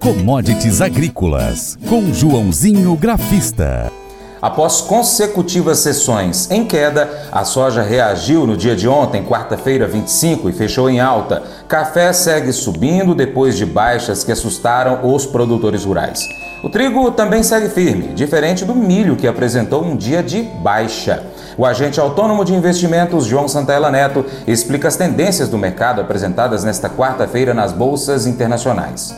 [0.00, 3.92] Commodities Agrícolas, com Joãozinho Grafista.
[4.40, 10.52] Após consecutivas sessões em queda, a soja reagiu no dia de ontem, quarta-feira 25, e
[10.54, 11.42] fechou em alta.
[11.68, 16.26] Café segue subindo depois de baixas que assustaram os produtores rurais.
[16.64, 21.22] O trigo também segue firme, diferente do milho que apresentou um dia de baixa.
[21.58, 26.88] O agente autônomo de investimentos João Santella Neto explica as tendências do mercado apresentadas nesta
[26.88, 29.14] quarta-feira nas bolsas internacionais.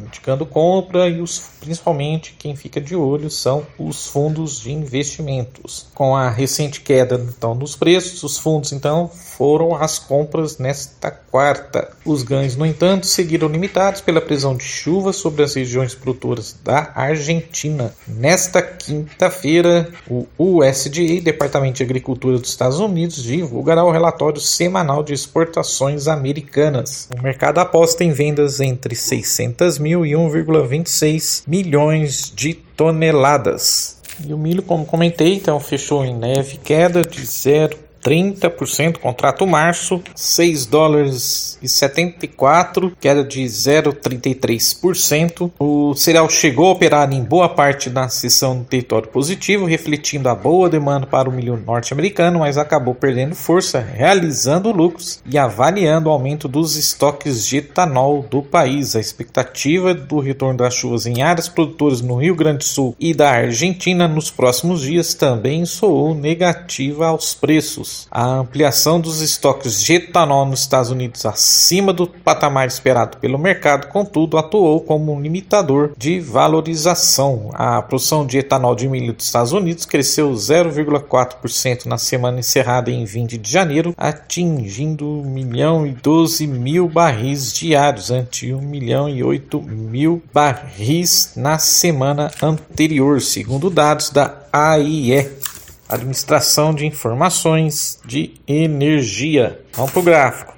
[0.00, 5.86] indicando compra e os, principalmente quem fica de olho são os fundos de investimentos.
[5.94, 11.90] Com a recente queda então dos preços, os fundos então foram as compras nesta quarta.
[12.04, 16.92] Os ganhos, no entanto, seguiram limitados pela previsão de chuva sobre as regiões produtoras da
[16.94, 17.92] Argentina.
[18.06, 25.12] Nesta quinta-feira, o USDA, Departamento de Agricultura dos Estados Unidos, divulgará o relatório semanal de
[25.12, 27.08] exportações americanas.
[27.16, 34.00] O mercado aposta em vendas entre 600 mil e 1,26 milhões de toneladas.
[34.26, 40.00] E o milho, como comentei, então fechou em neve queda de 0 30%, contrato março,
[40.14, 45.50] 6 dólares e 74, queda de 0,33%.
[45.58, 50.36] O cereal chegou a operar em boa parte na sessão do território positivo, refletindo a
[50.36, 56.12] boa demanda para o milho norte-americano, mas acabou perdendo força, realizando lucros e avaliando o
[56.12, 58.94] aumento dos estoques de etanol do país.
[58.94, 63.12] A expectativa do retorno das chuvas em áreas produtoras no Rio Grande do Sul e
[63.12, 67.95] da Argentina nos próximos dias também soou negativa aos preços.
[68.10, 73.88] A ampliação dos estoques de etanol nos Estados Unidos acima do patamar esperado pelo mercado,
[73.88, 77.50] contudo, atuou como um limitador de valorização.
[77.54, 83.04] A produção de etanol de milho dos Estados Unidos cresceu 0,4% na semana encerrada em
[83.04, 89.22] 20 de janeiro, atingindo 1 milhão e 12 mil barris diários, ante 1 milhão e
[89.22, 95.45] 8 mil barris na semana anterior, segundo dados da AIE.
[95.88, 99.60] Administração de Informações de Energia.
[99.72, 100.54] Vamos para o gráfico.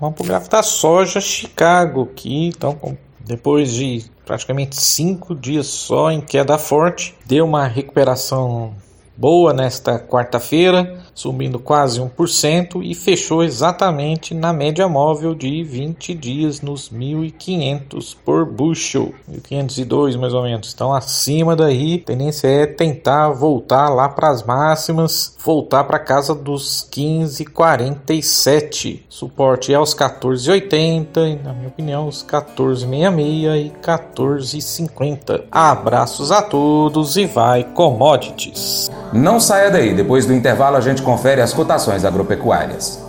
[0.00, 6.10] Vamos para o gráfico da soja Chicago, que então, depois de praticamente cinco dias só
[6.10, 8.74] em queda forte, deu uma recuperação
[9.16, 16.60] boa nesta quarta-feira subindo quase 1% e fechou exatamente na média móvel de 20 dias
[16.60, 20.72] nos 1.500 por bushel, 1.502 mais ou menos.
[20.72, 26.36] Então acima daí, a tendência é tentar voltar lá para as máximas, voltar para casa
[26.36, 29.00] dos 15,47.
[29.08, 35.46] Suporte é aos 14,80 na minha opinião, os 14,66 e 14,50.
[35.50, 38.88] Abraços a todos e vai commodities.
[39.12, 43.02] Não saia daí, depois do intervalo a gente confere as cotações agropecuárias.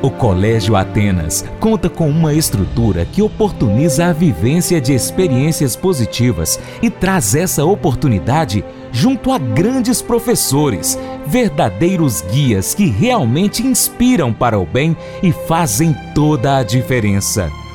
[0.00, 6.88] O Colégio Atenas conta com uma estrutura que oportuniza a vivência de experiências positivas e
[6.88, 14.96] traz essa oportunidade junto a grandes professores, verdadeiros guias que realmente inspiram para o bem
[15.22, 17.61] e fazem toda a diferença.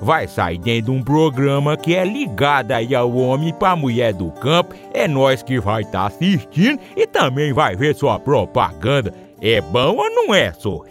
[0.00, 4.30] vai sair dentro de um programa que é ligado aí ao homem para mulher do
[4.32, 4.74] campo.
[4.92, 9.12] É nós que vai estar tá assistindo e também vai ver sua propaganda.
[9.40, 10.82] É bom ou não é, só?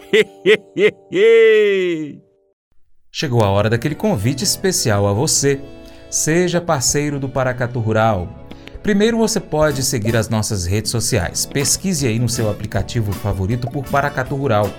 [3.10, 5.60] Chegou a hora daquele convite especial a você.
[6.10, 8.28] Seja parceiro do Paracatu Rural.
[8.82, 11.44] Primeiro você pode seguir as nossas redes sociais.
[11.44, 14.70] Pesquise aí no seu aplicativo favorito por Paracatu Rural.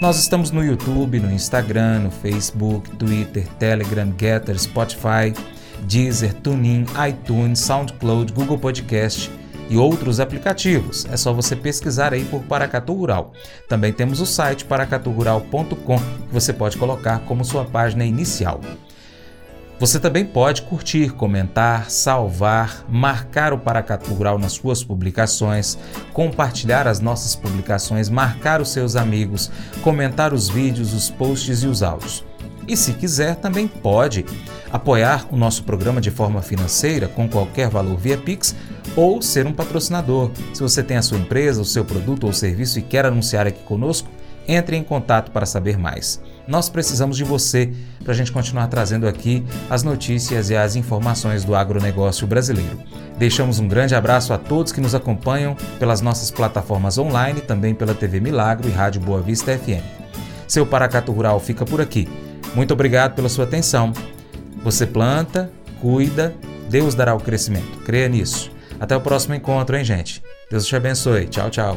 [0.00, 5.34] Nós estamos no YouTube, no Instagram, no Facebook, Twitter, Telegram, Getter, Spotify,
[5.82, 9.30] Deezer, TuneIn, iTunes, SoundCloud, Google Podcast
[9.68, 11.06] e outros aplicativos.
[11.10, 13.32] É só você pesquisar aí por Paracatu Rural.
[13.68, 18.60] Também temos o site paracaturural.com que você pode colocar como sua página inicial.
[19.80, 25.78] Você também pode curtir, comentar, salvar, marcar o Paracatu Rural nas suas publicações,
[26.12, 29.50] compartilhar as nossas publicações, marcar os seus amigos,
[29.82, 32.22] comentar os vídeos, os posts e os áudios.
[32.68, 34.26] E se quiser, também pode
[34.70, 38.54] apoiar o nosso programa de forma financeira com qualquer valor via Pix
[38.94, 40.30] ou ser um patrocinador.
[40.52, 43.62] Se você tem a sua empresa, o seu produto ou serviço e quer anunciar aqui
[43.62, 44.10] conosco,
[44.46, 46.20] entre em contato para saber mais.
[46.50, 51.44] Nós precisamos de você para a gente continuar trazendo aqui as notícias e as informações
[51.44, 52.76] do agronegócio brasileiro.
[53.16, 57.94] Deixamos um grande abraço a todos que nos acompanham pelas nossas plataformas online, também pela
[57.94, 59.84] TV Milagro e Rádio Boa Vista FM.
[60.48, 62.08] Seu Paracato Rural fica por aqui.
[62.52, 63.92] Muito obrigado pela sua atenção.
[64.64, 66.34] Você planta, cuida,
[66.68, 67.78] Deus dará o crescimento.
[67.84, 68.50] Creia nisso.
[68.80, 70.20] Até o próximo encontro, hein, gente?
[70.50, 71.26] Deus te abençoe.
[71.26, 71.76] Tchau, tchau.